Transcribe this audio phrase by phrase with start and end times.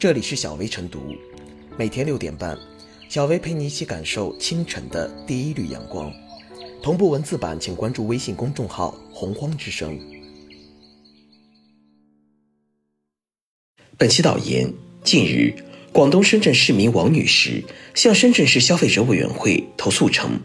[0.00, 1.14] 这里是小薇晨读，
[1.76, 2.58] 每天六点半，
[3.10, 6.10] 小薇陪你一起感受清晨的第一缕阳光。
[6.82, 10.00] 同步文字版，请关注微信公众号“洪荒之声”。
[13.98, 14.72] 本期导言：
[15.04, 15.54] 近日，
[15.92, 17.62] 广东深圳市民王女士
[17.94, 20.40] 向深圳市消费者委员会投诉称，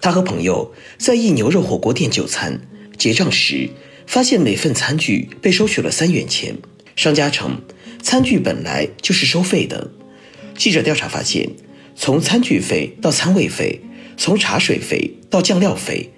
[0.00, 2.60] 她和朋友在一牛肉火锅店就餐，
[2.96, 3.70] 结账时
[4.06, 6.56] 发现每份餐具被收取了三元钱。
[6.96, 7.62] 商家称，
[8.02, 9.90] 餐具本来就是收费的。
[10.56, 11.50] 记者调查发现，
[11.96, 13.80] 从餐具费到餐位费，
[14.16, 16.10] 从茶水费到酱料费，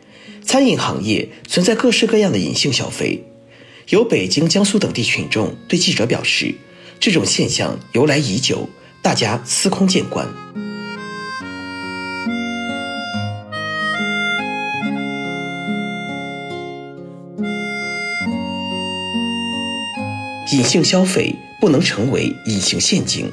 [0.45, 3.25] 餐饮行业存在各式各样的隐性消费。
[3.89, 6.55] 有北京、江苏等地群众对记者表示。
[7.01, 8.71] 这种现象由来已久，
[9.03, 10.25] 大家司空见惯。
[20.53, 23.33] 隐性消费不能成为隐形陷阱。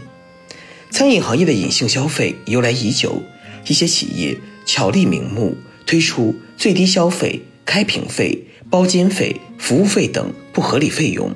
[0.90, 3.22] 餐饮行业的隐性消费由来已久，
[3.68, 11.36] 一些企业巧立名目，推出最低消费、开瓶费、包间费、服务费等不合理费用，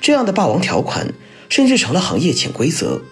[0.00, 1.14] 这样的霸王条款。
[1.48, 3.02] 甚至成了行业潜规则。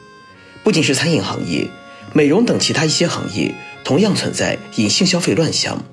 [0.65, 1.69] 不仅是餐饮行业，
[2.15, 5.85] 美容等其他一些行业同样存在隐性消费乱象。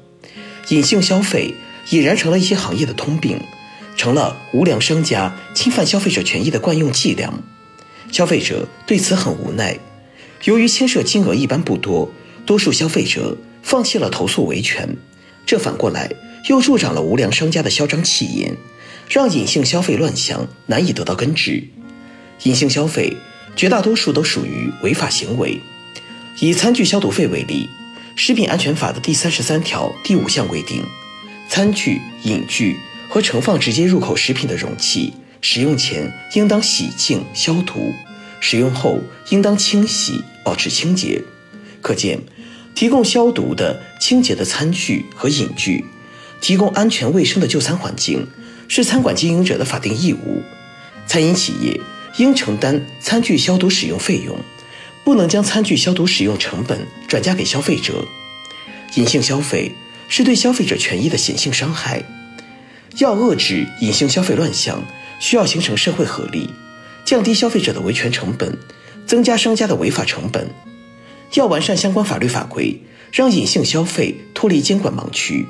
[0.69, 1.55] 隐性消费
[1.89, 3.41] 已然成了一些行业的通病，
[3.97, 7.33] 成了无良商家侵犯消费者权益的惯用伎俩。
[8.11, 9.77] 消费者对此很无奈。
[10.43, 12.09] 由于牵涉金额一般不多，
[12.45, 14.95] 多数消费者放弃了投诉维权，
[15.45, 16.09] 这反过来
[16.47, 18.55] 又助长了无良商家的嚣张气焰，
[19.09, 21.63] 让隐性消费乱象难以得到根治。
[22.43, 23.17] 隐性消费
[23.55, 25.59] 绝大多数都属于违法行为。
[26.39, 27.67] 以餐具消毒费为例，
[28.15, 30.83] 《食品安全法》的第三十三条第五项规定，
[31.49, 32.77] 餐具、饮具
[33.17, 37.91] 和盛放直接入口食品的容器，使用前应当洗净消毒，
[38.39, 38.99] 使用后
[39.31, 41.23] 应当清洗，保持清洁。
[41.81, 42.19] 可见，
[42.75, 45.83] 提供消毒的、清洁的餐具和饮具，
[46.41, 48.27] 提供安全卫生的就餐环境，
[48.67, 50.43] 是餐馆经营者的法定义务。
[51.07, 51.81] 餐饮企业。
[52.17, 54.39] 应承担餐具消毒使用费用，
[55.03, 58.05] 不能将餐具消毒使用成本转嫁给消费者。
[58.95, 59.71] 隐性消费
[60.07, 62.03] 是对消费者权益的显性伤害。
[62.99, 64.83] 要遏制隐性消费乱象，
[65.19, 66.49] 需要形成社会合力，
[67.05, 68.57] 降低消费者的维权成本，
[69.05, 70.47] 增加商家的违法成本。
[71.33, 72.81] 要完善相关法律法规，
[73.11, 75.45] 让隐性消费脱离监管盲区，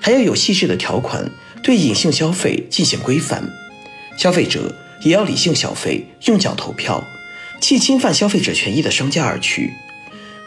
[0.00, 1.30] 还要有细致的条款
[1.62, 3.50] 对隐性消费进行规范。
[4.16, 4.74] 消费者。
[5.02, 7.02] 也要理性消费，用脚投票，
[7.58, 9.72] 弃侵犯消费者权益的商家而去。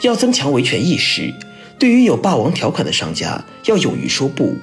[0.02, 1.34] 要增强维权意识，
[1.80, 4.56] 对于有霸王条款的商家，要勇于说不，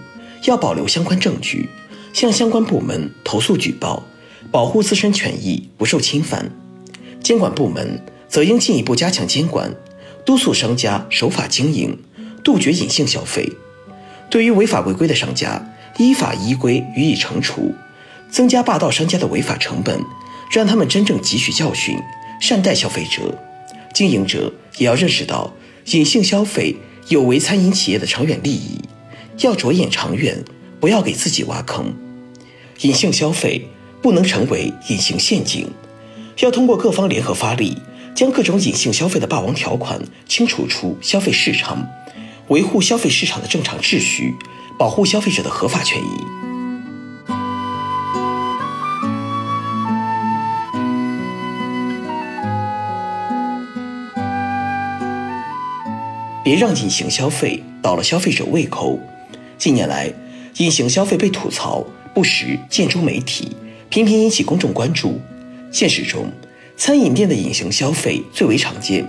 [0.45, 1.69] 要保留相关证据，
[2.13, 4.05] 向相关部门投诉举报，
[4.51, 6.51] 保护自身权益不受侵犯。
[7.23, 9.75] 监管部门则应进一步加强监管，
[10.25, 11.99] 督促商家守法经营，
[12.43, 13.51] 杜绝隐性消费。
[14.31, 17.75] 对于违法违规的商家，依法依规予以惩处。
[18.31, 20.01] 增加霸道商家的违法成本，
[20.53, 21.99] 让他们真正汲取教训，
[22.41, 23.37] 善待消费者。
[23.93, 25.53] 经营者也要认识到，
[25.87, 26.77] 隐性消费
[27.09, 28.81] 有违餐饮企业的长远利益，
[29.43, 30.45] 要着眼长远，
[30.79, 31.95] 不要给自己挖坑。
[32.83, 33.69] 隐性消费
[34.03, 35.67] 不能成为隐形陷阱，
[36.41, 37.77] 要通过各方联合发力，
[38.15, 41.87] 将各种隐性消费的霸王条款清除出消费市场，
[42.49, 44.35] 维护消费市场的正常秩序，
[44.79, 46.05] 保护消费者的合法权益。
[56.43, 58.99] 别让隐形消费倒了消费者胃口。
[59.61, 60.11] 近年来，
[60.57, 61.85] 隐形消费被吐槽，
[62.15, 63.55] 不时见诸媒体，
[63.91, 65.21] 频频引起公众关注。
[65.71, 66.33] 现实中，
[66.79, 69.07] 餐饮店的隐形消费最为常见。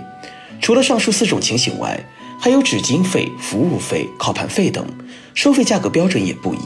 [0.60, 1.98] 除了上述四种情形外，
[2.38, 4.86] 还有纸巾费、服务费、烤盘费等，
[5.32, 6.58] 收费价格标准也不一。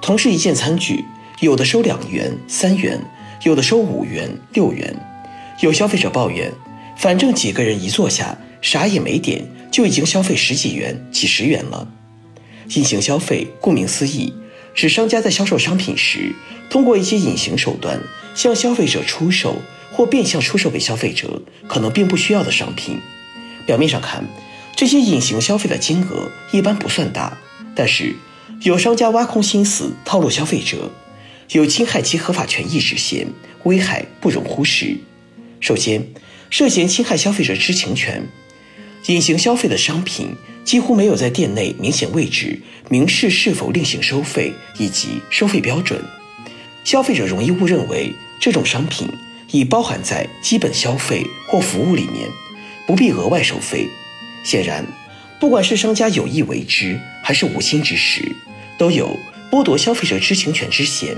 [0.00, 1.04] 同是一件餐具，
[1.40, 3.04] 有的收两元、三元，
[3.42, 4.94] 有的收五元、六元。
[5.62, 6.52] 有消费者抱怨，
[6.96, 9.44] 反正几个人一坐下，啥也没点。
[9.72, 11.88] 就已经消费十几元、几十元了。
[12.74, 14.32] 隐形消费顾名思义，
[14.74, 16.34] 指商家在销售商品时，
[16.70, 18.00] 通过一些隐形手段
[18.34, 19.60] 向消费者出售
[19.92, 22.98] 或变相出售给消费者可能并不需要的商品。
[23.66, 24.24] 表面上看，
[24.74, 27.38] 这些隐形消费的金额一般不算大，
[27.76, 28.14] 但是
[28.62, 30.90] 有商家挖空心思套路消费者，
[31.50, 33.28] 有侵害其合法权益之嫌，
[33.64, 34.96] 危害不容忽视。
[35.60, 36.06] 首先，
[36.50, 38.26] 涉嫌侵害消费者知情权。
[39.06, 40.34] 隐形消费的商品
[40.64, 42.58] 几乎没有在店内明显位置
[42.88, 46.02] 明示是否另行收费以及收费标准，
[46.84, 49.06] 消费者容易误认为这种商品
[49.50, 52.28] 已包含在基本消费或服务里面，
[52.86, 53.88] 不必额外收费。
[54.42, 54.84] 显然，
[55.38, 58.32] 不管是商家有意为之，还是无心之失，
[58.78, 59.18] 都有
[59.50, 61.14] 剥夺消费者知情权之嫌。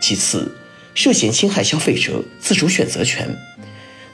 [0.00, 0.54] 其次，
[0.94, 3.34] 涉嫌侵害消费者自主选择权。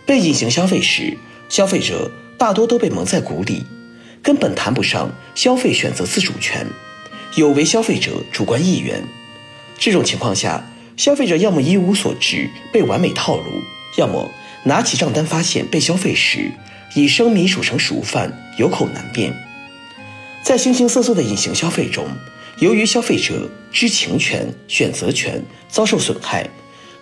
[0.07, 1.17] 被隐形消费时，
[1.49, 3.67] 消费者大多都被蒙在鼓里，
[4.23, 6.67] 根本谈不上消费选择自主权，
[7.37, 9.05] 有违消费者主观意愿。
[9.79, 10.65] 这种情况下，
[10.97, 13.45] 消费者要么一无所知被完美套路，
[13.99, 14.31] 要么
[14.65, 16.51] 拿起账单发现被消费时
[16.95, 19.35] 已生米煮成熟饭，有口难辩。
[20.43, 22.09] 在形形色色的隐形消费中，
[22.61, 26.49] 由于消费者知情权、选择权遭受损害，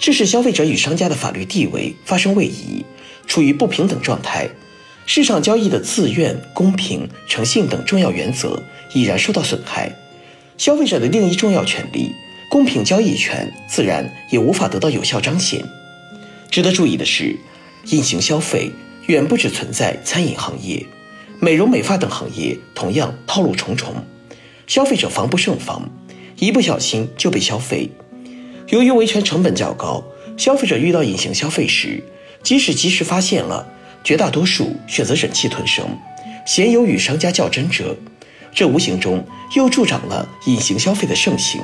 [0.00, 2.84] 致使消费者与商家的法律地位发生位移，
[3.28, 4.48] 处于不平等状态，
[5.10, 8.62] 市场交易的自愿、公平、诚信等重要原则
[8.92, 9.90] 已然受到损害，
[10.58, 12.12] 消费者的另一重要权利。
[12.50, 15.64] 公平交易权自然也无法得到有效彰显。
[16.50, 17.34] 值得注意的是，
[17.86, 18.70] 隐形消费
[19.06, 20.84] 远不止存在餐饮行业，
[21.40, 23.94] 美容美发等行业同样套路重重，
[24.66, 25.88] 消费者防不胜防，
[26.36, 27.90] 一不小心就被消费。
[28.68, 30.04] 由于维权成本较高，
[30.36, 32.04] 消费者遇到隐形消费时，
[32.42, 33.66] 即使及时发现了，
[34.08, 35.86] 绝大多数选择忍气吞声，
[36.46, 37.94] 鲜有与商家较真者，
[38.54, 39.22] 这无形中
[39.54, 41.60] 又助长了隐形消费的盛行。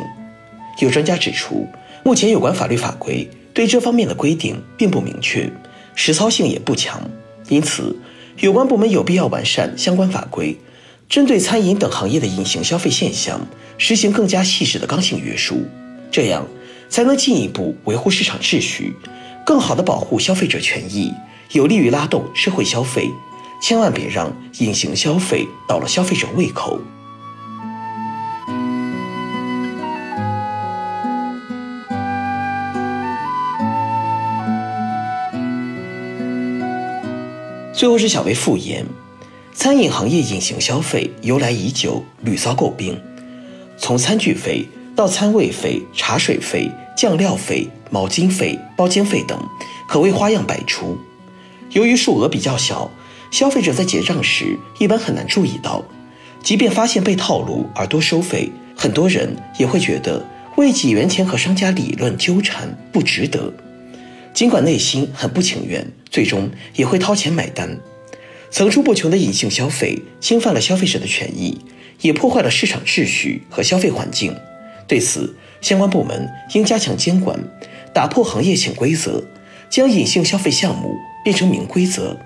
[0.79, 1.67] 有专家指出，
[2.05, 5.50] 目前有关法律法规对这方面的规定并不明确，
[5.94, 7.00] 实操性也不强，
[7.49, 7.96] 因此
[8.41, 10.55] 有关部门有必要完善相关法规，
[11.08, 13.41] 针对餐饮等行业的隐形消费现象
[13.79, 15.62] 实行更加细致的刚性约束，
[16.11, 16.46] 这样
[16.91, 18.93] 才能进一步维护市场秩序，
[19.46, 21.11] 更好地保护消费者权益，
[21.52, 23.11] 有利于拉动社会消费。
[23.62, 26.79] 千万别让隐形消费倒了消费者胃口。
[37.73, 38.85] 最后是小薇复言，
[39.55, 43.00] 餐饮行业隐形消费由来已久，屡遭诟病。
[43.79, 49.38] 从餐具费到餐位费、茶水费、酱料费、毛巾费、包间费等，
[49.88, 50.99] 可谓花样百出。
[51.74, 52.90] 由于数额比较小，
[53.30, 55.84] 消费者在结账时一般很难注意到。
[56.42, 60.24] 即便发现被套路而多收费，很多人也会觉得
[60.56, 63.52] 为几元钱和商家理论纠缠不值得。
[64.32, 67.76] 尽管内心很不情愿，最终也会掏钱买单。
[68.50, 71.58] 层出不穷的隐性消费侵犯了消费者的权益，
[72.02, 74.32] 也破坏了市场秩序和消费环境。
[74.86, 77.36] 对此，相关部门应加强监管，
[77.92, 79.24] 打破行业潜规则，
[79.70, 82.16] 将隐性消费项目变成明规则，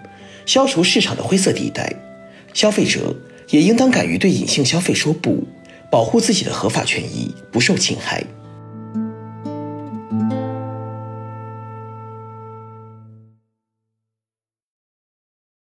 [0.46, 1.93] 消除市场的灰色地带。
[2.55, 3.14] 消费者
[3.50, 5.46] 也应当敢于对隐性消费说不，
[5.90, 8.25] 保护自己的合法权益不受侵害。